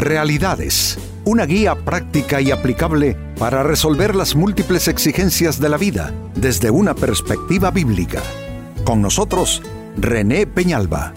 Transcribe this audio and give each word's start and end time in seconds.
Realidades, 0.00 0.96
una 1.26 1.44
guía 1.44 1.74
práctica 1.74 2.40
y 2.40 2.50
aplicable 2.50 3.18
para 3.38 3.62
resolver 3.62 4.16
las 4.16 4.34
múltiples 4.34 4.88
exigencias 4.88 5.60
de 5.60 5.68
la 5.68 5.76
vida 5.76 6.14
desde 6.34 6.70
una 6.70 6.94
perspectiva 6.94 7.70
bíblica. 7.70 8.22
Con 8.82 9.02
nosotros, 9.02 9.62
René 9.98 10.46
Peñalba. 10.46 11.12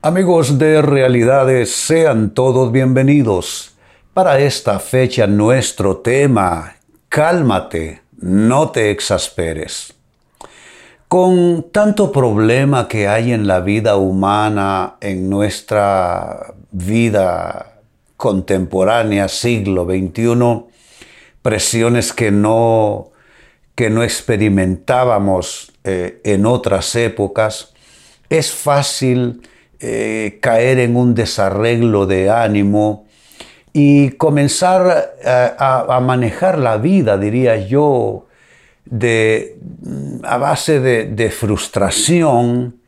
Amigos 0.00 0.56
de 0.56 0.80
Realidades, 0.80 1.74
sean 1.74 2.30
todos 2.30 2.70
bienvenidos. 2.70 3.74
Para 4.12 4.38
esta 4.38 4.78
fecha 4.78 5.26
nuestro 5.26 5.96
tema, 5.96 6.76
cálmate, 7.08 8.02
no 8.20 8.70
te 8.70 8.92
exasperes. 8.92 9.93
Con 11.14 11.66
tanto 11.70 12.10
problema 12.10 12.88
que 12.88 13.06
hay 13.06 13.32
en 13.32 13.46
la 13.46 13.60
vida 13.60 13.94
humana, 13.94 14.96
en 15.00 15.30
nuestra 15.30 16.54
vida 16.72 17.82
contemporánea, 18.16 19.28
siglo 19.28 19.84
XXI, 19.84 20.64
presiones 21.40 22.12
que 22.12 22.32
no, 22.32 23.12
que 23.76 23.90
no 23.90 24.02
experimentábamos 24.02 25.72
eh, 25.84 26.20
en 26.24 26.46
otras 26.46 26.96
épocas, 26.96 27.72
es 28.28 28.50
fácil 28.50 29.42
eh, 29.78 30.40
caer 30.42 30.80
en 30.80 30.96
un 30.96 31.14
desarreglo 31.14 32.06
de 32.06 32.28
ánimo 32.28 33.06
y 33.72 34.10
comenzar 34.16 35.14
a, 35.24 36.00
manejar 36.02 36.58
la 36.58 36.76
vida, 36.76 37.18
diría 37.18 37.54
yo, 37.54 38.26
de, 38.84 39.58
mm, 39.82 40.24
a 40.24 40.36
base 40.38 40.80
de, 40.80 41.30
frustración, 41.30 42.80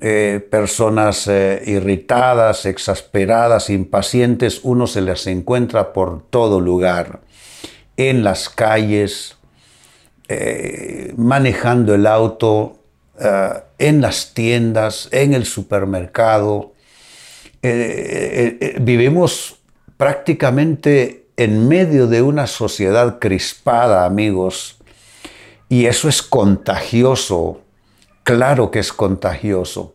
eh, 0.00 0.46
personas 0.50 1.26
irritadas, 1.26 2.66
exasperadas, 2.66 3.70
impacientes, 3.70 4.60
uno 4.62 4.86
se 4.86 5.00
las 5.00 5.26
encuentra 5.26 5.92
por 5.92 6.22
todo 6.28 6.60
lugar, 6.60 7.20
en 7.96 8.24
las 8.24 8.48
calles, 8.50 9.36
manejando 11.16 11.94
el 11.94 12.06
auto, 12.06 12.76
eh, 13.18 13.62
en 13.78 14.00
las 14.00 14.32
tiendas, 14.34 15.08
en 15.10 15.34
el 15.34 15.44
supermercado. 15.44 16.72
Eh, 17.62 18.58
eh, 18.60 18.76
vivimos 18.80 19.58
prácticamente 19.96 21.26
en 21.36 21.68
medio 21.68 22.06
de 22.06 22.22
una 22.22 22.46
sociedad 22.46 23.18
crispada, 23.18 24.06
amigos, 24.06 24.75
y 25.68 25.86
eso 25.86 26.08
es 26.08 26.22
contagioso, 26.22 27.60
claro 28.22 28.70
que 28.70 28.78
es 28.78 28.92
contagioso. 28.92 29.94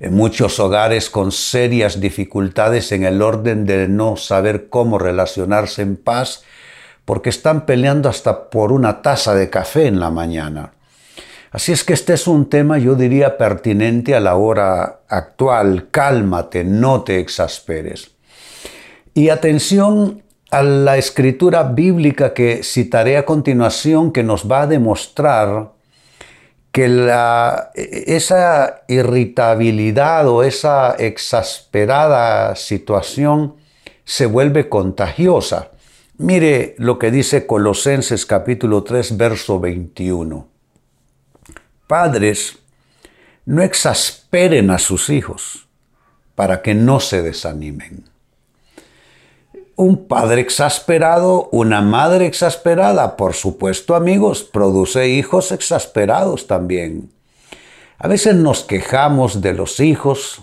En 0.00 0.14
muchos 0.14 0.60
hogares 0.60 1.10
con 1.10 1.32
serias 1.32 2.00
dificultades 2.00 2.92
en 2.92 3.04
el 3.04 3.20
orden 3.20 3.66
de 3.66 3.88
no 3.88 4.16
saber 4.16 4.68
cómo 4.68 4.98
relacionarse 4.98 5.82
en 5.82 5.96
paz, 5.96 6.44
porque 7.04 7.30
están 7.30 7.66
peleando 7.66 8.08
hasta 8.08 8.50
por 8.50 8.72
una 8.72 9.02
taza 9.02 9.34
de 9.34 9.50
café 9.50 9.86
en 9.86 9.98
la 9.98 10.10
mañana. 10.10 10.72
Así 11.50 11.72
es 11.72 11.82
que 11.82 11.94
este 11.94 12.12
es 12.12 12.26
un 12.26 12.50
tema, 12.50 12.78
yo 12.78 12.94
diría, 12.94 13.38
pertinente 13.38 14.14
a 14.14 14.20
la 14.20 14.36
hora 14.36 15.00
actual. 15.08 15.88
Cálmate, 15.90 16.64
no 16.64 17.02
te 17.02 17.18
exasperes. 17.18 18.10
Y 19.14 19.30
atención 19.30 20.22
a 20.50 20.62
la 20.62 20.96
escritura 20.96 21.62
bíblica 21.62 22.32
que 22.32 22.62
citaré 22.62 23.16
a 23.16 23.26
continuación, 23.26 24.12
que 24.12 24.22
nos 24.22 24.50
va 24.50 24.62
a 24.62 24.66
demostrar 24.66 25.72
que 26.72 26.84
esa 28.06 28.82
irritabilidad 28.88 30.28
o 30.28 30.42
esa 30.42 30.94
exasperada 30.98 32.54
situación 32.56 33.56
se 34.04 34.26
vuelve 34.26 34.68
contagiosa. 34.68 35.70
Mire 36.18 36.74
lo 36.78 36.98
que 36.98 37.10
dice 37.10 37.46
Colosenses 37.46 38.26
capítulo 38.26 38.82
3, 38.82 39.16
verso 39.16 39.60
21. 39.60 40.48
Padres, 41.86 42.58
no 43.44 43.62
exasperen 43.62 44.70
a 44.70 44.78
sus 44.78 45.10
hijos 45.10 45.68
para 46.34 46.62
que 46.62 46.74
no 46.74 47.00
se 47.00 47.22
desanimen. 47.22 48.07
Un 49.80 50.08
padre 50.08 50.40
exasperado, 50.40 51.48
una 51.52 51.82
madre 51.82 52.26
exasperada, 52.26 53.16
por 53.16 53.34
supuesto 53.34 53.94
amigos, 53.94 54.42
produce 54.42 55.08
hijos 55.08 55.52
exasperados 55.52 56.48
también. 56.48 57.12
A 57.96 58.08
veces 58.08 58.34
nos 58.34 58.64
quejamos 58.64 59.40
de 59.40 59.52
los 59.52 59.78
hijos 59.78 60.42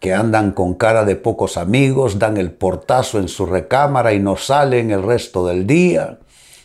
que 0.00 0.12
andan 0.12 0.52
con 0.52 0.74
cara 0.74 1.06
de 1.06 1.16
pocos 1.16 1.56
amigos, 1.56 2.18
dan 2.18 2.36
el 2.36 2.50
portazo 2.52 3.18
en 3.18 3.28
su 3.28 3.46
recámara 3.46 4.12
y 4.12 4.20
no 4.20 4.36
salen 4.36 4.90
el 4.90 5.02
resto 5.02 5.46
del 5.46 5.66
día, 5.66 6.18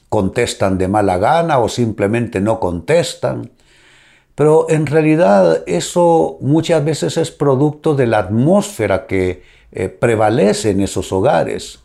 contestan 0.09 0.77
de 0.77 0.89
mala 0.89 1.19
gana 1.19 1.59
o 1.59 1.69
simplemente 1.69 2.41
no 2.41 2.59
contestan. 2.59 3.49
Pero 4.35 4.65
en 4.69 4.87
realidad 4.87 5.63
eso 5.67 6.37
muchas 6.41 6.83
veces 6.83 7.15
es 7.15 7.31
producto 7.31 7.95
de 7.95 8.07
la 8.07 8.17
atmósfera 8.17 9.07
que 9.07 9.41
eh, 9.71 9.87
prevalece 9.87 10.71
en 10.71 10.81
esos 10.81 11.13
hogares. 11.13 11.79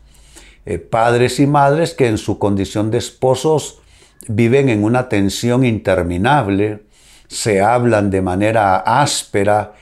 Eh, 0.65 0.79
padres 0.79 1.39
y 1.39 1.47
madres 1.47 1.93
que 1.93 2.07
en 2.07 2.17
su 2.17 2.39
condición 2.39 2.89
de 2.91 2.97
esposos 2.97 3.79
viven 4.27 4.69
en 4.69 4.83
una 4.83 5.09
tensión 5.09 5.63
interminable, 5.63 6.83
se 7.27 7.61
hablan 7.61 8.09
de 8.09 8.21
manera 8.21 8.77
áspera, 8.77 9.73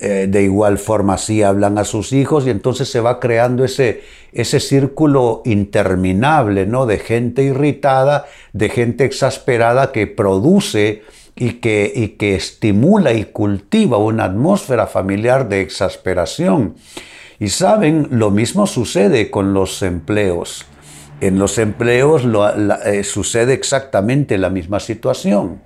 eh, 0.00 0.26
de 0.28 0.42
igual 0.42 0.78
forma 0.78 1.14
así 1.14 1.44
hablan 1.44 1.78
a 1.78 1.84
sus 1.84 2.12
hijos 2.12 2.44
y 2.46 2.50
entonces 2.50 2.90
se 2.90 2.98
va 2.98 3.20
creando 3.20 3.64
ese, 3.64 4.02
ese 4.32 4.58
círculo 4.58 5.42
interminable 5.44 6.66
¿no? 6.66 6.86
de 6.86 6.98
gente 6.98 7.44
irritada, 7.44 8.26
de 8.52 8.68
gente 8.68 9.04
exasperada 9.04 9.92
que 9.92 10.08
produce 10.08 11.02
y 11.36 11.54
que, 11.60 11.92
y 11.94 12.08
que 12.08 12.34
estimula 12.34 13.12
y 13.12 13.26
cultiva 13.26 13.96
una 13.98 14.24
atmósfera 14.24 14.88
familiar 14.88 15.48
de 15.48 15.60
exasperación. 15.60 16.74
Y 17.42 17.48
saben, 17.48 18.06
lo 18.12 18.30
mismo 18.30 18.68
sucede 18.68 19.28
con 19.28 19.52
los 19.52 19.82
empleos. 19.82 20.64
En 21.20 21.40
los 21.40 21.58
empleos 21.58 22.22
eh, 22.86 23.02
sucede 23.02 23.52
exactamente 23.52 24.38
la 24.38 24.48
misma 24.48 24.78
situación. 24.78 25.60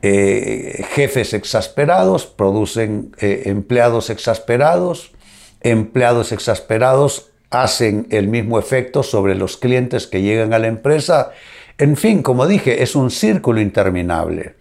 Eh, 0.00 0.86
jefes 0.94 1.34
exasperados 1.34 2.24
producen 2.24 3.14
eh, 3.20 3.42
empleados 3.44 4.08
exasperados, 4.08 5.12
empleados 5.60 6.32
exasperados 6.32 7.28
hacen 7.50 8.06
el 8.08 8.28
mismo 8.28 8.58
efecto 8.58 9.02
sobre 9.02 9.34
los 9.34 9.58
clientes 9.58 10.06
que 10.06 10.22
llegan 10.22 10.54
a 10.54 10.58
la 10.58 10.68
empresa. 10.68 11.32
En 11.76 11.98
fin, 11.98 12.22
como 12.22 12.46
dije, 12.46 12.82
es 12.82 12.96
un 12.96 13.10
círculo 13.10 13.60
interminable. 13.60 14.54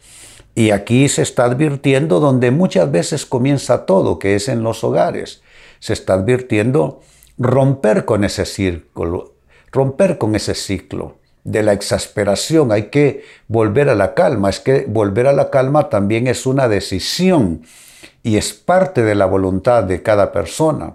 Y 0.54 0.72
aquí 0.72 1.08
se 1.08 1.22
está 1.22 1.46
advirtiendo 1.46 2.20
donde 2.20 2.52
muchas 2.52 2.92
veces 2.92 3.26
comienza 3.26 3.86
todo, 3.86 4.20
que 4.20 4.36
es 4.36 4.50
en 4.50 4.64
los 4.64 4.84
hogares. 4.84 5.42
Se 5.82 5.92
está 5.92 6.14
advirtiendo 6.14 7.02
romper 7.38 8.06
con 8.06 8.24
ese 8.24 8.46
círculo, 8.46 9.34
romper 9.70 10.18
con 10.18 10.36
ese 10.36 10.56
ciclo 10.56 11.18
de 11.44 11.62
la 11.62 11.74
exasperación. 11.74 12.72
Hay 12.72 12.84
que 12.84 13.26
volver 13.50 13.90
a 13.90 13.96
la 13.96 14.14
calma. 14.14 14.50
Es 14.50 14.62
que 14.62 14.86
volver 14.88 15.28
a 15.28 15.34
la 15.34 15.50
calma 15.50 15.90
también 15.90 16.28
es 16.28 16.46
una 16.46 16.70
decisión 16.70 17.64
y 18.24 18.38
es 18.38 18.54
parte 18.54 19.04
de 19.04 19.16
la 19.16 19.26
voluntad 19.26 19.84
de 19.84 20.02
cada 20.02 20.32
persona. 20.32 20.94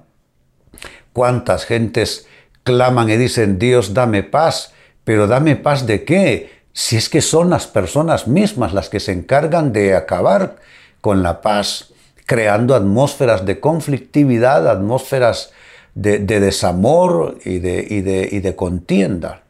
¿Cuántas 1.13 1.67
gentes 1.67 2.27
claman 2.63 3.11
y 3.11 3.19
dicen, 3.19 3.59
Dios, 3.59 3.93
dame 3.93 4.23
paz? 4.23 4.73
Pero 5.05 5.27
dame 5.27 5.57
paz 5.57 5.87
de 5.87 6.03
qué? 6.03 6.57
si 6.77 6.99
es 6.99 7.09
que 7.09 7.23
son 7.23 7.49
las 7.49 7.67
personas 7.67 8.29
mismas 8.29 8.75
las 8.75 8.91
que 8.91 9.01
se 9.01 9.11
encargan 9.11 9.73
de 9.73 9.95
acabar 9.95 10.57
con 11.01 11.23
la 11.23 11.41
paz, 11.41 11.95
creando 12.27 12.75
atmósferas 12.75 13.47
de 13.47 13.61
conflictividad, 13.61 14.69
atmósferas 14.69 15.53
de, 15.95 16.19
desamor 16.19 17.39
y 17.45 17.59
de, 17.61 18.55
contienda. 18.57 19.43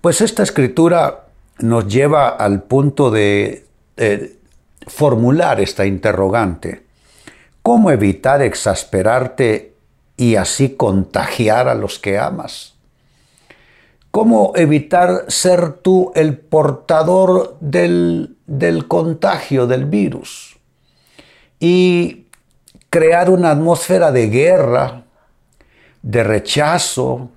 Pues 0.00 0.20
esta 0.20 0.42
escritura 0.44 1.24
nos 1.58 1.88
lleva 1.88 2.28
al 2.28 2.62
punto 2.62 3.10
de 3.10 3.64
formular 4.86 5.60
esta 5.60 5.86
interrogante. 5.86 6.82
¿Cómo 7.62 7.90
evitar 7.90 8.42
exasperarte 8.42 9.74
y 10.16 10.36
así 10.36 10.70
contagiar 10.70 11.68
a 11.68 11.74
los 11.74 11.98
que 11.98 12.18
amas? 12.18 12.74
¿Cómo 14.10 14.52
evitar 14.56 15.26
ser 15.28 15.74
tú 15.74 16.12
el 16.14 16.36
portador 16.38 17.56
del, 17.60 18.36
contagio 18.88 19.66
del 19.66 19.84
virus? 19.84 20.57
Y 21.60 22.26
crear 22.90 23.30
una 23.30 23.50
atmósfera 23.50 24.12
de 24.12 24.28
guerra, 24.28 25.04
de 26.02 26.22
rechazo, 26.22 27.30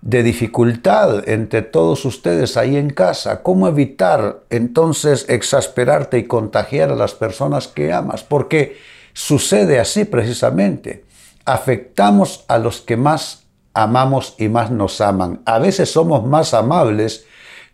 de 0.00 0.22
dificultad 0.22 1.28
entre 1.28 1.62
todos 1.62 2.04
ustedes 2.04 2.56
ahí 2.56 2.76
en 2.76 2.90
casa. 2.90 3.42
¿Cómo 3.42 3.68
evitar 3.68 4.40
entonces 4.50 5.26
exasperarte 5.28 6.18
y 6.18 6.26
contagiar 6.26 6.90
a 6.90 6.96
las 6.96 7.14
personas 7.14 7.68
que 7.68 7.92
amas? 7.92 8.22
Porque 8.22 8.76
sucede 9.12 9.80
así 9.80 10.04
precisamente. 10.04 11.04
Afectamos 11.44 12.44
a 12.48 12.58
los 12.58 12.80
que 12.80 12.96
más 12.96 13.44
amamos 13.74 14.34
y 14.38 14.48
más 14.48 14.70
nos 14.70 15.00
aman. 15.00 15.40
A 15.44 15.58
veces 15.58 15.90
somos 15.90 16.24
más 16.24 16.54
amables 16.54 17.24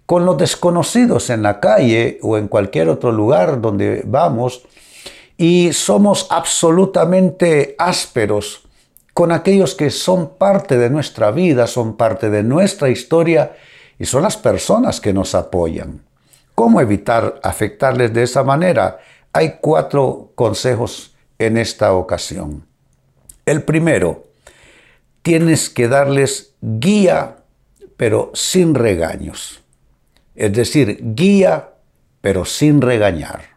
con 0.06 0.26
los 0.26 0.36
desconocidos 0.36 1.30
en 1.30 1.42
la 1.42 1.60
calle 1.60 2.18
o 2.22 2.36
en 2.36 2.48
cualquier 2.48 2.88
otro 2.88 3.10
lugar 3.10 3.60
donde 3.60 4.02
vamos 4.06 4.66
y 5.36 5.72
somos 5.72 6.26
absolutamente 6.30 7.74
ásperos 7.78 8.62
con 9.12 9.30
aquellos 9.30 9.74
que 9.74 9.90
son 9.90 10.36
parte 10.36 10.76
de 10.76 10.90
nuestra 10.90 11.30
vida, 11.30 11.66
son 11.66 11.96
parte 11.96 12.30
de 12.30 12.42
nuestra 12.42 12.88
historia 12.88 13.56
y 13.98 14.06
son 14.06 14.22
las 14.22 14.36
personas 14.36 15.00
que 15.00 15.12
nos 15.12 15.34
apoyan. 15.34 16.02
¿Cómo 16.54 16.80
evitar 16.80 17.40
afectarles 17.42 18.12
de 18.12 18.24
esa 18.24 18.42
manera? 18.42 18.98
Hay 19.32 19.58
cuatro 19.60 20.32
consejos 20.34 21.14
en 21.38 21.56
esta 21.56 21.92
ocasión. 21.94 22.66
El 23.46 23.62
primero, 23.62 24.24
tienes 25.22 25.70
que 25.70 25.88
darles 25.88 26.54
guía, 26.60 27.36
pero 27.96 28.30
sin 28.34 28.74
regaños. 28.74 29.62
Es 30.34 30.52
decir, 30.52 30.98
guía, 31.14 31.70
pero 32.20 32.44
sin 32.44 32.80
regañar. 32.80 33.53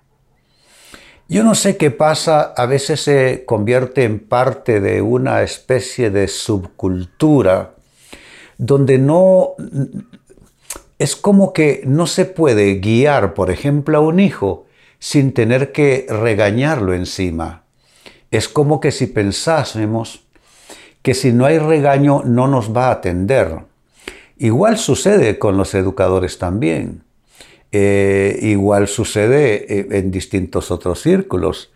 Yo 1.30 1.44
no 1.44 1.56
sé 1.56 1.76
qué 1.76 1.92
pasa, 1.92 2.54
a 2.56 2.66
veces 2.66 3.02
se 3.02 3.44
convierte 3.46 4.06
en 4.06 4.20
parte 4.20 4.80
de 4.80 5.02
una 5.02 5.42
especie 5.42 6.10
de 6.10 6.30
subcultura 6.30 7.74
donde 8.58 8.98
no... 8.98 9.56
Es 11.00 11.16
como 11.16 11.52
que 11.54 11.84
no 11.86 12.08
se 12.08 12.26
puede 12.26 12.76
guiar, 12.76 13.34
por 13.34 13.52
ejemplo, 13.52 13.98
a 13.98 14.02
un 14.02 14.20
hijo 14.20 14.66
sin 15.00 15.34
tener 15.34 15.72
que 15.72 16.08
regañarlo 16.10 16.94
encima. 16.94 17.64
Es 18.32 18.48
como 18.48 18.80
que 18.80 18.92
si 18.92 19.06
pensásemos 19.08 20.24
que 21.02 21.14
si 21.14 21.34
no 21.34 21.46
hay 21.46 21.60
regaño 21.60 22.24
no 22.26 22.48
nos 22.48 22.76
va 22.76 22.88
a 22.88 22.92
atender. 22.92 23.60
Igual 24.38 24.78
sucede 24.78 25.38
con 25.38 25.58
los 25.58 25.76
educadores 25.76 26.40
también. 26.40 27.04
Eh, 27.72 28.40
igual 28.44 28.88
sucede 28.88 29.80
eh, 29.80 29.88
en 29.92 30.12
distintos 30.12 30.72
otros 30.72 31.02
círculos. 31.02 31.72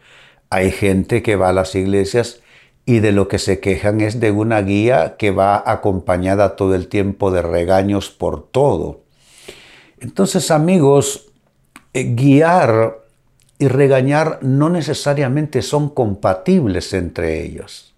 Hay 0.50 0.72
gente 0.72 1.22
que 1.22 1.36
va 1.36 1.50
a 1.50 1.54
las 1.54 1.76
iglesias 1.76 2.42
y 2.86 3.00
de 3.00 3.12
lo 3.12 3.28
que 3.28 3.40
se 3.40 3.60
quejan 3.60 4.02
es 4.02 4.20
de 4.20 4.32
una 4.32 4.62
guía 4.62 5.16
que 5.18 5.32
va 5.32 5.62
acompañada 5.66 6.56
todo 6.56 6.76
el 6.76 6.88
tiempo 6.88 7.32
de 7.32 7.42
regaños 7.42 8.10
por 8.10 8.50
todo. 8.50 9.02
Entonces, 10.00 10.50
amigos, 10.50 11.28
eh, 11.94 12.16
guiar 12.16 13.00
y 13.60 13.68
regañar 13.68 14.40
no 14.42 14.70
necesariamente 14.70 15.62
son 15.62 15.90
compatibles 15.90 16.94
entre 16.94 17.44
ellos. 17.44 17.94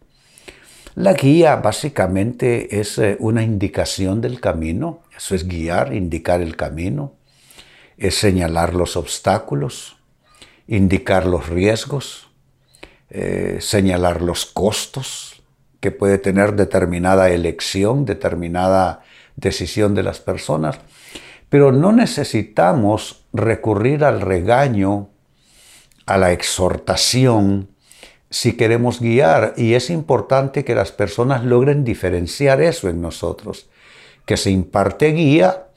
La 0.96 1.14
guía 1.14 1.56
básicamente 1.56 2.80
es 2.80 3.00
una 3.20 3.42
indicación 3.42 4.22
del 4.22 4.40
camino, 4.40 5.02
eso 5.16 5.34
es 5.34 5.48
guiar, 5.48 5.94
indicar 5.96 6.42
el 6.42 6.56
camino 6.56 7.14
es 7.98 8.16
señalar 8.16 8.74
los 8.74 8.98
obstáculos, 8.98 9.98
indicar 10.68 11.26
los 11.26 11.50
riesgos, 11.50 12.30
eh, 13.10 13.58
señalar 13.60 14.22
los 14.22 14.46
costos 14.46 15.44
que 15.80 15.92
puede 15.92 16.18
tener 16.18 16.56
determinada 16.56 17.30
elección, 17.30 18.06
determinada 18.06 19.04
decisión 19.36 19.96
de 19.96 20.04
las 20.04 20.20
personas. 20.20 20.80
Pero 21.50 21.72
no 21.72 21.92
necesitamos 21.92 23.26
recurrir 23.34 24.04
al 24.04 24.22
regaño, 24.22 25.10
a 26.06 26.18
la 26.18 26.32
exhortación, 26.32 27.70
si 28.30 28.54
queremos 28.54 29.00
guiar. 29.00 29.54
Y 29.58 29.76
es 29.76 29.90
importante 29.90 30.66
que 30.66 30.74
las 30.74 30.92
personas 30.92 31.44
logren 31.44 31.84
diferenciar 31.84 32.62
eso 32.62 32.90
en 32.90 33.02
nosotros, 33.02 33.70
que 34.26 34.38
se 34.38 34.50
imparte 34.50 35.12
guía 35.12 35.68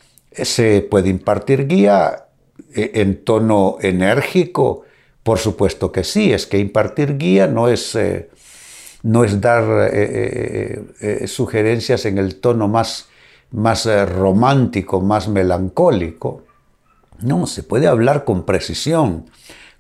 ¿Se 0.45 0.83
puede 0.83 1.09
impartir 1.09 1.67
guía 1.67 2.27
eh, 2.75 2.93
en 2.95 3.25
tono 3.25 3.79
enérgico? 3.81 4.85
Por 5.23 5.39
supuesto 5.39 5.91
que 5.91 6.05
sí, 6.05 6.33
es 6.33 6.47
que 6.47 6.59
impartir 6.59 7.17
guía 7.17 7.47
no 7.47 7.69
es, 7.69 7.95
eh, 7.95 8.31
no 9.03 9.25
es 9.25 9.41
dar 9.41 9.91
eh, 9.93 11.25
sugerencias 11.27 12.05
en 12.05 12.19
el 12.19 12.37
tono 12.37 12.69
más, 12.69 13.09
más 13.51 13.87
romántico, 14.09 15.01
más 15.01 15.27
melancólico. 15.27 16.45
No, 17.21 17.47
se 17.47 17.63
puede 17.63 17.87
hablar 17.87 18.25
con 18.25 18.45
precisión, 18.45 19.31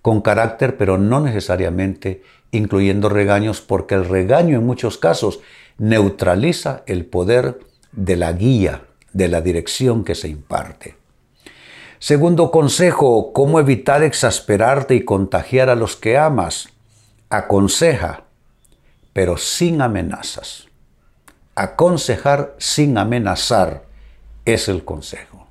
con 0.00 0.22
carácter, 0.22 0.78
pero 0.78 0.96
no 0.96 1.20
necesariamente 1.20 2.22
incluyendo 2.50 3.08
regaños, 3.10 3.60
porque 3.60 3.94
el 3.94 4.08
regaño 4.08 4.56
en 4.56 4.64
muchos 4.64 4.96
casos 4.96 5.40
neutraliza 5.76 6.82
el 6.86 7.04
poder 7.04 7.58
de 7.92 8.16
la 8.16 8.32
guía 8.32 8.82
de 9.16 9.28
la 9.28 9.40
dirección 9.40 10.04
que 10.04 10.14
se 10.14 10.28
imparte. 10.28 10.94
Segundo 11.98 12.50
consejo, 12.50 13.32
cómo 13.32 13.58
evitar 13.58 14.02
exasperarte 14.02 14.94
y 14.94 15.04
contagiar 15.06 15.70
a 15.70 15.74
los 15.74 15.96
que 15.96 16.18
amas. 16.18 16.68
Aconseja, 17.30 18.24
pero 19.14 19.38
sin 19.38 19.80
amenazas. 19.80 20.66
Aconsejar 21.54 22.54
sin 22.58 22.98
amenazar 22.98 23.84
es 24.44 24.68
el 24.68 24.84
consejo. 24.84 25.46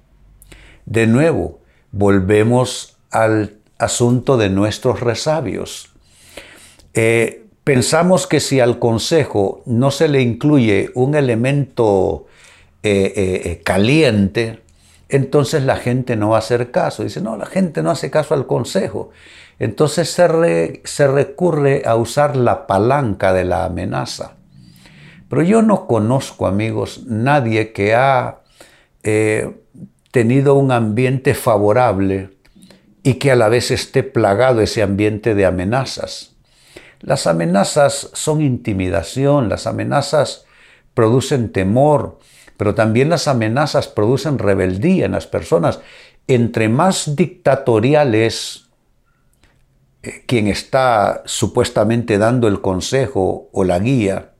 De 0.85 1.07
nuevo, 1.07 1.59
volvemos 1.91 2.97
al 3.09 3.57
asunto 3.79 4.37
de 4.37 4.49
nuestros 4.49 4.99
resabios. 4.99 5.89
Eh, 6.93 7.47
pensamos 7.63 8.27
que 8.27 8.39
si 8.39 8.59
al 8.59 8.77
consejo 8.77 9.63
no 9.65 9.89
se 9.89 10.07
le 10.07 10.21
incluye 10.21 10.91
un 10.93 11.15
elemento 11.15 12.27
eh, 12.87 13.13
eh, 13.15 13.41
eh, 13.45 13.61
caliente, 13.63 14.61
entonces 15.09 15.63
la 15.63 15.75
gente 15.75 16.15
no 16.15 16.29
va 16.29 16.35
a 16.35 16.39
hacer 16.39 16.69
caso. 16.69 17.01
Dice, 17.01 17.19
no, 17.19 17.35
la 17.35 17.47
gente 17.47 17.81
no 17.81 17.89
hace 17.89 18.11
caso 18.11 18.35
al 18.35 18.45
consejo. 18.45 19.09
Entonces 19.57 20.07
se, 20.11 20.81
se 20.83 21.07
recurre 21.07 21.81
a 21.87 21.95
usar 21.95 22.35
la 22.35 22.67
palanca 22.67 23.33
de 23.33 23.43
la 23.43 23.65
amenaza. 23.65 24.35
Pero 25.27 25.41
yo 25.41 25.63
no 25.63 25.87
conozco, 25.87 26.45
amigos, 26.45 27.05
nadie 27.07 27.73
que 27.73 27.95
ha 27.95 28.41
tenido 30.11 30.53
un 30.53 30.71
ambiente 30.71 31.33
favorable 31.33 32.37
y 33.01 33.15
que 33.15 33.31
a 33.31 33.35
la 33.35 33.49
vez 33.49 33.71
esté 33.71 34.03
plagado 34.03 34.61
ese 34.61 34.83
ambiente 34.83 35.33
de 35.33 35.47
amenazas. 35.47 36.35
Las 37.01 37.25
amenazas 37.25 38.11
son 38.13 38.41
intimidación, 38.41 39.49
las 39.49 39.65
amenazas 39.65 40.45
producen 40.93 41.51
temor, 41.51 42.19
pero 42.57 42.75
también 42.75 43.09
las 43.09 43.27
amenazas 43.27 43.87
producen 43.87 44.39
rebeldía 44.39 45.05
en 45.05 45.11
las 45.11 45.27
personas. 45.27 45.79
Entre 46.27 46.69
más 46.69 47.15
dictatorial 47.15 48.15
es 48.15 48.65
eh, 50.03 50.23
quien 50.25 50.47
está 50.47 51.21
supuestamente 51.25 52.17
dando 52.17 52.47
el 52.47 52.61
consejo 52.61 53.49
o 53.51 53.63
la 53.63 53.79
guía, 53.79 54.31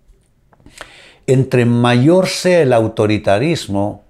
entre 1.27 1.65
mayor 1.65 2.27
sea 2.27 2.61
el 2.61 2.73
autoritarismo, 2.73 4.03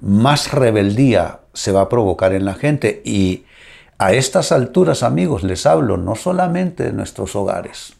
más 0.00 0.52
rebeldía 0.52 1.40
se 1.52 1.72
va 1.72 1.82
a 1.82 1.88
provocar 1.88 2.32
en 2.32 2.44
la 2.44 2.54
gente. 2.54 3.02
Y 3.04 3.44
a 3.98 4.12
estas 4.12 4.50
alturas, 4.50 5.02
amigos, 5.02 5.42
les 5.42 5.66
hablo 5.66 5.96
no 5.96 6.16
solamente 6.16 6.84
de 6.84 6.92
nuestros 6.92 7.36
hogares, 7.36 7.94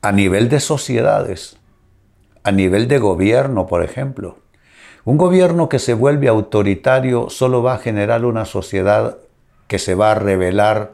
a 0.00 0.12
nivel 0.12 0.48
de 0.48 0.60
sociedades, 0.60 1.56
a 2.42 2.52
nivel 2.52 2.88
de 2.88 2.98
gobierno, 2.98 3.66
por 3.66 3.82
ejemplo. 3.82 4.38
Un 5.04 5.16
gobierno 5.16 5.68
que 5.68 5.78
se 5.78 5.94
vuelve 5.94 6.28
autoritario 6.28 7.28
solo 7.28 7.62
va 7.62 7.74
a 7.74 7.78
generar 7.78 8.24
una 8.24 8.44
sociedad 8.44 9.18
que 9.66 9.78
se 9.78 9.94
va 9.94 10.12
a 10.12 10.14
revelar 10.14 10.92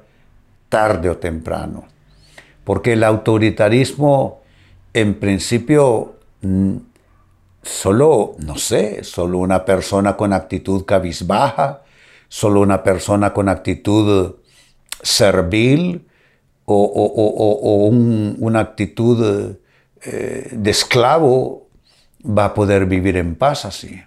tarde 0.69 1.11
o 1.11 1.19
temprano. 1.19 1.85
Porque 2.65 2.95
el 2.95 3.05
autoritarismo, 3.05 4.41
en 4.95 5.15
principio, 5.15 6.15
mm, 6.43 6.77
solo, 7.63 8.35
no 8.39 8.57
sé, 8.57 9.05
solo 9.05 9.39
una 9.39 9.65
persona 9.65 10.17
con 10.17 10.33
actitud 10.33 10.85
cabizbaja, 10.85 11.83
solo 12.29 12.61
una 12.61 12.83
persona 12.83 13.33
con 13.33 13.49
actitud 13.49 14.37
servil 15.03 16.07
o, 16.65 17.89
una 18.39 18.61
actitud 18.61 19.57
eh, 20.03 20.51
de 20.53 20.71
esclavo 20.71 21.69
va 22.25 22.47
a 22.47 22.55
poder 22.55 22.87
vivir 22.87 23.17
en 23.17 23.35
paz 23.35 23.65
así. 23.65 24.01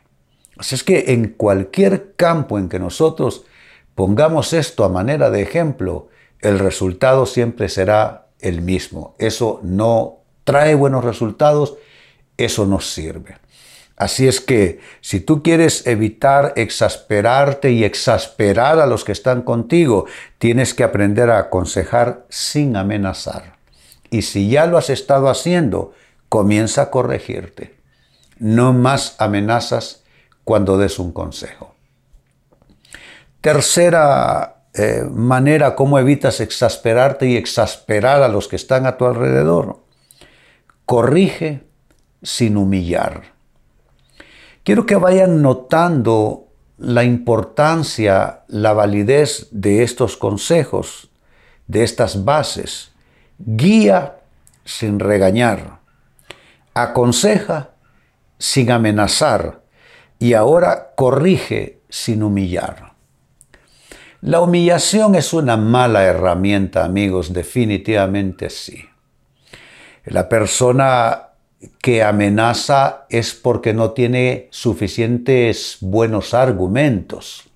Así 0.57 0.75
es 0.75 0.83
que 0.83 1.13
en 1.13 1.29
cualquier 1.29 2.13
campo 2.15 2.59
en 2.59 2.69
que 2.69 2.79
nosotros 2.79 3.45
pongamos 3.95 4.53
esto 4.53 4.83
a 4.83 4.89
manera 4.89 5.29
de 5.29 5.41
ejemplo, 5.41 6.09
el 6.39 6.59
resultado 6.59 7.25
siempre 7.25 7.69
será 7.69 8.27
el 8.39 8.61
mismo. 8.61 9.15
Eso 9.17 9.59
no 9.63 10.19
trae 10.43 10.75
buenos 10.75 11.03
resultados, 11.03 11.75
eso 12.37 12.65
no 12.65 12.79
sirve. 12.79 13.37
Así 13.95 14.27
es 14.27 14.41
que 14.41 14.79
si 15.01 15.19
tú 15.19 15.43
quieres 15.43 15.85
evitar 15.85 16.53
exasperarte 16.55 17.71
y 17.71 17.83
exasperar 17.83 18.79
a 18.79 18.87
los 18.87 19.03
que 19.03 19.11
están 19.11 19.43
contigo, 19.43 20.07
tienes 20.39 20.73
que 20.73 20.83
aprender 20.83 21.29
a 21.29 21.37
aconsejar 21.37 22.25
sin 22.29 22.75
amenazar. 22.75 23.60
Y 24.11 24.21
si 24.21 24.49
ya 24.49 24.67
lo 24.67 24.77
has 24.77 24.91
estado 24.91 25.29
haciendo, 25.29 25.93
comienza 26.29 26.83
a 26.83 26.91
corregirte. 26.91 27.75
No 28.37 28.73
más 28.73 29.15
amenazas 29.17 30.03
cuando 30.43 30.77
des 30.77 30.99
un 30.99 31.11
consejo. 31.11 31.73
Tercera 33.41 34.65
eh, 34.73 35.03
manera, 35.09 35.75
¿cómo 35.75 35.97
evitas 35.97 36.39
exasperarte 36.39 37.27
y 37.27 37.37
exasperar 37.37 38.21
a 38.21 38.27
los 38.27 38.47
que 38.47 38.55
están 38.55 38.85
a 38.85 38.97
tu 38.97 39.05
alrededor? 39.05 39.79
Corrige 40.85 41.63
sin 42.21 42.57
humillar. 42.57 43.33
Quiero 44.63 44.85
que 44.85 44.95
vayan 44.95 45.41
notando 45.41 46.47
la 46.77 47.03
importancia, 47.03 48.41
la 48.47 48.73
validez 48.73 49.47
de 49.51 49.83
estos 49.83 50.17
consejos, 50.17 51.09
de 51.67 51.83
estas 51.83 52.23
bases. 52.25 52.90
Guía 53.45 54.17
sin 54.63 54.99
regañar, 54.99 55.79
aconseja 56.73 57.71
sin 58.37 58.71
amenazar 58.71 59.61
y 60.19 60.33
ahora 60.33 60.93
corrige 60.95 61.79
sin 61.89 62.21
humillar. 62.21 62.93
La 64.21 64.39
humillación 64.41 65.15
es 65.15 65.33
una 65.33 65.57
mala 65.57 66.03
herramienta, 66.03 66.85
amigos, 66.85 67.33
definitivamente 67.33 68.51
sí. 68.51 68.85
La 70.05 70.29
persona 70.29 71.29
que 71.81 72.03
amenaza 72.03 73.05
es 73.09 73.33
porque 73.33 73.73
no 73.73 73.91
tiene 73.91 74.47
suficientes 74.51 75.77
buenos 75.81 76.35
argumentos, 76.35 77.49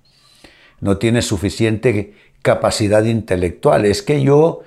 no 0.80 0.98
tiene 0.98 1.22
suficiente 1.22 2.14
capacidad 2.42 3.04
intelectual. 3.04 3.84
Es 3.84 4.02
que 4.02 4.22
yo 4.22 4.62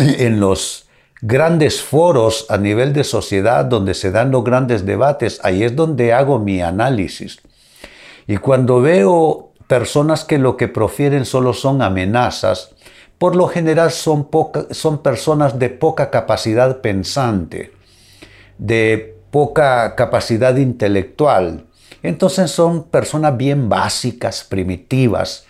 en 0.00 0.40
los 0.40 0.88
grandes 1.22 1.82
foros 1.82 2.46
a 2.48 2.56
nivel 2.56 2.92
de 2.92 3.04
sociedad 3.04 3.64
donde 3.64 3.94
se 3.94 4.10
dan 4.10 4.30
los 4.30 4.42
grandes 4.42 4.86
debates, 4.86 5.40
ahí 5.42 5.62
es 5.62 5.76
donde 5.76 6.12
hago 6.12 6.38
mi 6.38 6.62
análisis. 6.62 7.40
Y 8.26 8.38
cuando 8.38 8.80
veo 8.80 9.52
personas 9.66 10.24
que 10.24 10.38
lo 10.38 10.56
que 10.56 10.68
profieren 10.68 11.24
solo 11.24 11.52
son 11.52 11.82
amenazas, 11.82 12.70
por 13.18 13.36
lo 13.36 13.48
general 13.48 13.90
son, 13.90 14.28
son 14.70 15.02
personas 15.02 15.58
de 15.58 15.68
poca 15.68 16.10
capacidad 16.10 16.80
pensante 16.80 17.72
de 18.60 19.16
poca 19.30 19.96
capacidad 19.96 20.54
intelectual. 20.56 21.64
Entonces 22.02 22.50
son 22.50 22.84
personas 22.84 23.36
bien 23.36 23.68
básicas, 23.68 24.44
primitivas, 24.44 25.46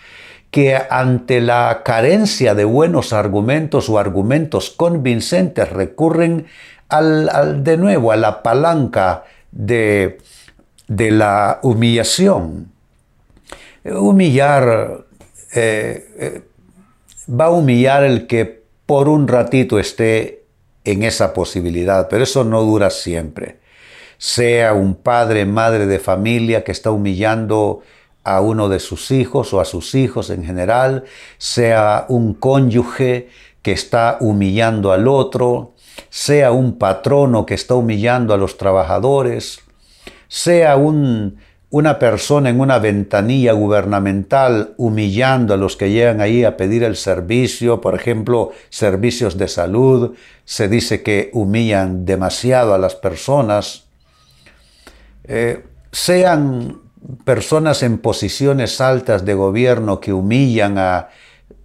que 0.50 0.76
ante 0.90 1.40
la 1.40 1.82
carencia 1.84 2.54
de 2.54 2.64
buenos 2.64 3.12
argumentos 3.12 3.88
o 3.88 3.98
argumentos 3.98 4.70
convincentes 4.70 5.70
recurren 5.70 6.46
al, 6.88 7.62
de 7.62 7.76
nuevo 7.76 8.10
a 8.10 8.16
la 8.16 8.42
palanca 8.42 9.24
de, 9.52 10.18
la 10.88 11.60
humillación. 11.62 12.72
Humillar 13.84 15.04
eh, 15.54 16.08
eh, 16.18 16.42
va 17.30 17.46
a 17.46 17.50
humillar 17.50 18.02
el 18.02 18.26
que 18.26 18.64
por 18.86 19.08
un 19.08 19.28
ratito 19.28 19.78
esté 19.78 20.42
en 20.84 21.04
esa 21.04 21.32
posibilidad, 21.32 22.08
pero 22.08 22.24
eso 22.24 22.42
no 22.42 22.62
dura 22.62 22.90
siempre. 22.90 23.58
Sea 24.18 24.74
un 24.74 24.96
padre, 24.96 25.46
madre 25.46 25.86
de 25.86 26.00
familia 26.00 26.64
que 26.64 26.72
está 26.72 26.90
humillando 26.90 27.82
a 28.24 28.40
uno 28.40 28.68
de 28.68 28.80
sus 28.80 29.10
hijos 29.10 29.52
o 29.52 29.60
a 29.60 29.64
sus 29.64 29.94
hijos 29.94 30.30
en 30.30 30.44
general, 30.44 31.04
sea 31.38 32.06
un 32.08 32.34
cónyuge 32.34 33.28
que 33.62 33.72
está 33.72 34.18
humillando 34.20 34.92
al 34.92 35.08
otro, 35.08 35.74
sea 36.08 36.52
un 36.52 36.78
patrono 36.78 37.46
que 37.46 37.54
está 37.54 37.74
humillando 37.74 38.34
a 38.34 38.38
los 38.38 38.56
trabajadores, 38.56 39.60
sea 40.28 40.76
un 40.76 41.38
una 41.70 42.00
persona 42.00 42.50
en 42.50 42.60
una 42.60 42.80
ventanilla 42.80 43.52
gubernamental 43.52 44.74
humillando 44.76 45.54
a 45.54 45.56
los 45.56 45.76
que 45.76 45.90
llegan 45.90 46.20
ahí 46.20 46.42
a 46.42 46.56
pedir 46.56 46.82
el 46.82 46.96
servicio, 46.96 47.80
por 47.80 47.94
ejemplo, 47.94 48.50
servicios 48.70 49.38
de 49.38 49.46
salud, 49.46 50.14
se 50.44 50.68
dice 50.68 51.04
que 51.04 51.30
humillan 51.32 52.04
demasiado 52.04 52.74
a 52.74 52.78
las 52.78 52.96
personas, 52.96 53.84
eh, 55.24 55.64
sean 55.92 56.80
personas 57.24 57.82
en 57.82 57.98
posiciones 57.98 58.80
altas 58.80 59.24
de 59.24 59.34
gobierno 59.34 60.00
que 60.00 60.12
humillan 60.12 60.78
a 60.78 61.08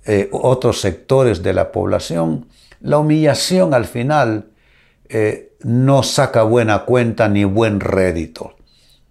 eh, 0.06 0.30
otros 0.32 0.82
sectores 0.82 1.44
de 1.44 1.54
la 1.54 1.72
población, 1.72 2.48
la 2.82 3.00
humillación 3.00 3.74
al 3.74 3.86
final 3.86 4.48
eh, 5.10 5.54
no 5.62 6.04
saca 6.04 6.44
buena 6.44 6.86
cuenta 6.86 7.28
ni 7.28 7.44
buen 7.44 7.80
rédito 7.80 8.56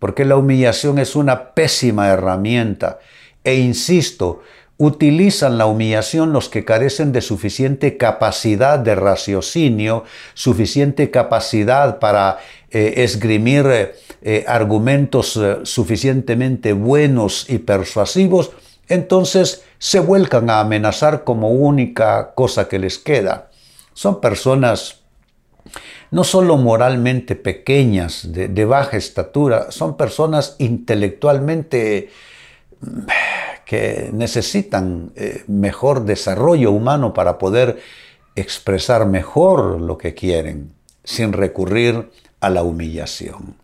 porque 0.04 0.26
la 0.26 0.36
humillación 0.36 0.98
es 0.98 1.16
una 1.16 1.54
pésima 1.54 2.08
herramienta. 2.08 2.98
E 3.42 3.54
insisto, 3.54 4.42
utilizan 4.76 5.56
la 5.56 5.64
humillación 5.64 6.34
los 6.34 6.50
que 6.50 6.66
carecen 6.66 7.10
de 7.10 7.22
suficiente 7.22 7.96
capacidad 7.96 8.78
de 8.78 8.96
raciocinio, 8.96 10.04
suficiente 10.34 11.10
capacidad 11.10 12.00
para 12.00 12.36
eh, 12.70 12.96
esgrimir 12.98 13.94
eh, 14.24 14.36
eh, 14.38 14.44
argumentos 14.48 15.38
suficientemente 15.64 16.72
buenos 16.72 17.48
y 17.48 17.58
persuasivos, 17.58 18.52
entonces 18.88 19.64
se 19.78 20.00
vuelcan 20.00 20.50
a 20.50 20.60
amenazar 20.60 21.24
como 21.24 21.50
única 21.50 22.32
cosa 22.34 22.68
que 22.68 22.78
les 22.78 22.98
queda. 22.98 23.50
Son 23.92 24.20
personas 24.20 25.04
no 26.10 26.24
solo 26.24 26.56
moralmente 26.56 27.34
pequeñas, 27.34 28.32
de, 28.32 28.64
baja 28.64 28.96
estatura, 28.96 29.70
son 29.70 29.96
personas 29.96 30.56
intelectualmente 30.58 32.10
mm, 32.80 33.00
que 33.64 34.10
necesitan 34.12 35.12
eh, 35.16 35.42
mejor 35.48 36.04
desarrollo 36.04 36.70
humano 36.70 37.14
para 37.14 37.38
poder 37.38 37.80
expresar 38.36 39.06
mejor 39.06 39.80
lo 39.80 39.98
que 39.98 40.14
quieren, 40.14 40.72
sin 41.02 41.32
recurrir 41.32 42.10
a 42.40 42.50
la 42.50 42.62
humillación. 42.62 43.63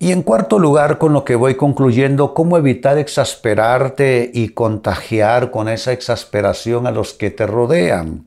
Y 0.00 0.12
en 0.12 0.22
cuarto 0.22 0.60
lugar, 0.60 0.98
con 0.98 1.12
lo 1.12 1.24
que 1.24 1.34
voy 1.34 1.56
concluyendo, 1.56 2.32
cómo 2.32 2.56
evitar 2.56 2.98
exasperarte 2.98 4.30
y 4.32 4.50
contagiar 4.50 5.50
con 5.50 5.68
esa 5.68 5.92
exasperación 5.92 6.86
a 6.86 6.92
los 6.92 7.14
que 7.14 7.30
te 7.30 7.46
rodean. 7.46 8.26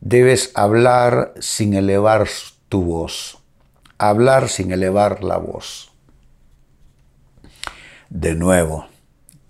Debes 0.00 0.52
hablar 0.54 1.34
sin 1.38 1.74
elevar 1.74 2.26
tu 2.70 2.82
voz. 2.82 3.38
Hablar 3.98 4.48
sin 4.48 4.72
elevar 4.72 5.22
la 5.22 5.36
voz. 5.36 5.92
De 8.08 8.34
nuevo, 8.34 8.86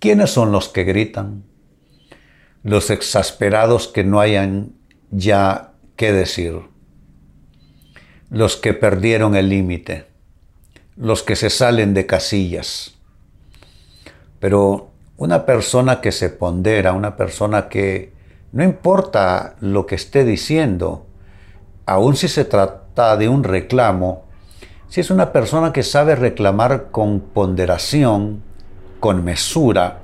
¿quiénes 0.01 0.31
son 0.31 0.51
los 0.51 0.69
que 0.69 0.83
gritan? 0.83 1.45
Los 2.65 2.91
exasperados 2.91 3.87
que 3.87 4.03
no 4.03 4.19
hayan 4.19 4.73
ya 5.13 5.75
qué 5.95 6.13
decir. 6.13 6.63
Los 8.31 8.57
que 8.57 8.75
perdieron 8.75 9.37
el 9.37 9.49
límite. 9.49 10.16
Los 10.97 11.23
que 11.23 11.37
se 11.37 11.51
salen 11.51 11.95
de 11.95 12.07
casillas. 12.07 12.95
Pero 14.41 14.91
una 15.17 15.47
persona 15.47 16.01
que 16.01 16.13
se 16.13 16.31
pondera, 16.31 16.93
una 16.93 17.17
persona 17.17 17.69
que 17.69 18.13
no 18.53 18.65
importa 18.65 19.57
lo 19.61 19.87
que 19.87 19.95
esté 19.95 20.25
diciendo, 20.25 21.07
aun 21.85 22.17
si 22.17 22.29
se 22.29 22.45
trata 22.45 23.17
de 23.17 23.29
un 23.29 23.45
reclamo, 23.45 24.25
si 24.89 25.01
es 25.01 25.11
una 25.11 25.33
persona 25.33 25.73
que 25.73 25.83
sabe 25.83 26.15
reclamar 26.15 26.91
con 26.91 27.21
ponderación, 27.21 28.43
con 29.01 29.25
mesura, 29.25 30.01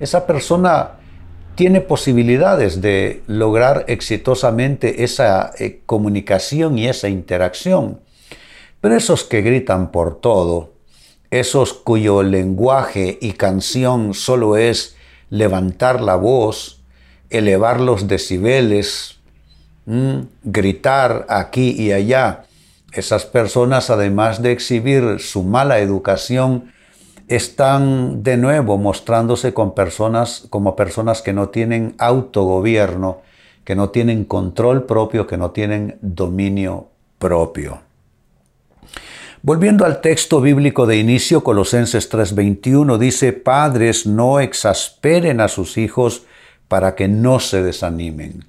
esa 0.00 0.26
persona 0.26 0.92
tiene 1.54 1.80
posibilidades 1.80 2.80
de 2.80 3.22
lograr 3.26 3.84
exitosamente 3.88 5.04
esa 5.04 5.52
eh, 5.58 5.82
comunicación 5.86 6.78
y 6.78 6.88
esa 6.88 7.08
interacción. 7.08 8.00
Pero 8.82 8.96
esos 8.96 9.22
que 9.22 9.42
gritan 9.42 9.92
por 9.92 10.16
todo, 10.16 10.72
esos 11.30 11.72
cuyo 11.72 12.24
lenguaje 12.24 13.16
y 13.22 13.34
canción 13.34 14.12
solo 14.12 14.56
es 14.56 14.96
levantar 15.30 16.00
la 16.00 16.16
voz, 16.16 16.82
elevar 17.30 17.80
los 17.80 18.08
decibeles, 18.08 19.20
gritar 20.42 21.26
aquí 21.28 21.70
y 21.78 21.92
allá. 21.92 22.46
Esas 22.92 23.24
personas, 23.24 23.88
además 23.88 24.42
de 24.42 24.50
exhibir 24.50 25.20
su 25.20 25.44
mala 25.44 25.78
educación, 25.78 26.72
están 27.28 28.24
de 28.24 28.36
nuevo 28.36 28.78
mostrándose 28.78 29.54
con 29.54 29.76
personas, 29.76 30.48
como 30.50 30.74
personas 30.74 31.22
que 31.22 31.32
no 31.32 31.50
tienen 31.50 31.94
autogobierno, 31.98 33.22
que 33.64 33.76
no 33.76 33.90
tienen 33.90 34.24
control 34.24 34.86
propio, 34.86 35.28
que 35.28 35.36
no 35.36 35.52
tienen 35.52 35.98
dominio 36.02 36.88
propio. 37.20 37.91
Volviendo 39.44 39.84
al 39.84 40.00
texto 40.00 40.40
bíblico 40.40 40.86
de 40.86 40.98
inicio, 40.98 41.42
Colosenses 41.42 42.08
3:21 42.08 42.96
dice, 42.96 43.32
Padres, 43.32 44.06
no 44.06 44.38
exasperen 44.38 45.40
a 45.40 45.48
sus 45.48 45.78
hijos 45.78 46.22
para 46.68 46.94
que 46.94 47.08
no 47.08 47.40
se 47.40 47.60
desanimen. 47.60 48.44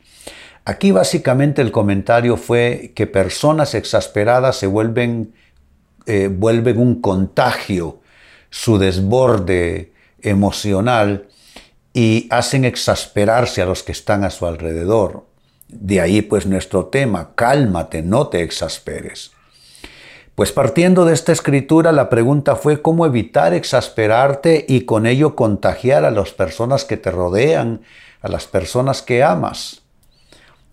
Aquí 0.65 0.91
básicamente 0.91 1.63
el 1.63 1.71
comentario 1.71 2.38
fue 2.38 2.91
que 2.93 3.07
personas 3.07 3.73
exasperadas 3.73 4.57
se 4.57 4.67
vuelven, 4.67 5.33
eh, 6.05 6.29
vuelven 6.31 6.77
un 6.77 7.01
contagio, 7.01 8.01
su 8.51 8.77
desborde 8.77 9.93
emocional 10.21 11.25
y 11.91 12.27
hacen 12.29 12.65
exasperarse 12.65 13.63
a 13.63 13.65
los 13.65 13.81
que 13.81 13.93
están 13.93 14.23
a 14.23 14.29
su 14.29 14.45
alrededor. 14.45 15.25
De 15.69 16.01
ahí 16.01 16.21
pues 16.21 16.45
nuestro 16.45 16.85
tema, 16.85 17.31
cálmate, 17.33 18.03
no 18.03 18.27
te 18.27 18.43
exasperes. 18.43 19.32
Pues 20.35 20.51
partiendo 20.51 21.05
de 21.05 21.13
esta 21.13 21.31
escritura, 21.31 21.91
la 21.91 22.09
pregunta 22.09 22.55
fue 22.55 22.81
cómo 22.81 23.05
evitar 23.05 23.53
exasperarte 23.53 24.65
y 24.67 24.81
con 24.81 25.05
ello 25.05 25.35
contagiar 25.35 26.05
a 26.05 26.11
las 26.11 26.31
personas 26.31 26.85
que 26.85 26.97
te 26.97 27.11
rodean, 27.11 27.81
a 28.21 28.29
las 28.29 28.47
personas 28.47 29.03
que 29.03 29.23
amas. 29.23 29.83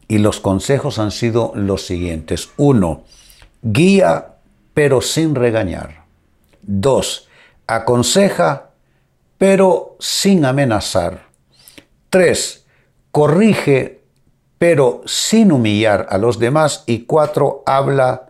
Y 0.09 0.19
los 0.19 0.41
consejos 0.41 0.99
han 0.99 1.11
sido 1.11 1.53
los 1.55 1.85
siguientes. 1.85 2.49
Uno, 2.57 3.05
guía 3.61 4.37
pero 4.73 5.03
sin 5.03 5.35
regañar. 5.35 6.05
Dos, 6.63 7.29
aconseja 7.67 8.71
pero 9.37 9.97
sin 10.01 10.47
amenazar. 10.47 11.27
Tres, 12.09 12.65
corrige 13.11 14.01
pero 14.57 15.03
sin 15.05 15.53
humillar 15.53 16.07
a 16.09 16.17
los 16.17 16.39
demás. 16.39 16.83
Y 16.87 17.01
cuatro, 17.01 17.63
habla 17.67 18.30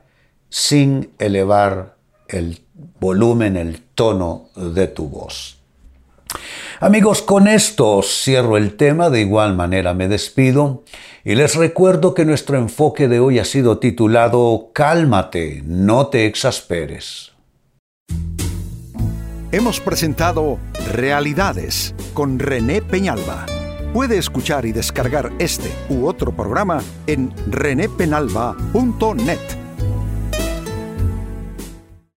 sin 0.51 1.11
elevar 1.19 1.97
el 2.29 2.61
volumen, 3.01 3.57
el 3.57 3.81
tono 3.95 4.51
de 4.55 4.87
tu 4.89 5.09
voz. 5.09 5.61
Amigos, 6.81 7.23
con 7.23 7.49
esto 7.49 8.03
cierro 8.03 8.57
el 8.57 8.77
tema, 8.77 9.11
de 9.11 9.21
igual 9.21 9.55
manera 9.55 9.95
me 9.95 10.09
despido 10.09 10.85
y 11.25 11.35
les 11.35 11.57
recuerdo 11.57 12.15
que 12.15 12.25
nuestro 12.25 12.57
enfoque 12.57 13.09
de 13.09 13.21
hoy 13.21 13.39
ha 13.39 13.45
sido 13.45 13.79
titulado 13.79 14.71
Cálmate, 14.73 15.63
no 15.65 16.07
te 16.07 16.27
exasperes. 16.27 17.33
Hemos 19.53 19.81
presentado 19.81 20.59
Realidades 20.93 21.95
con 22.15 22.39
René 22.39 22.83
Peñalba. 22.83 23.47
Puede 23.93 24.17
escuchar 24.17 24.65
y 24.65 24.73
descargar 24.73 25.33
este 25.41 25.73
u 25.89 26.07
otro 26.07 26.31
programa 26.31 26.81
en 27.09 27.33
renépenalba.net 27.49 29.60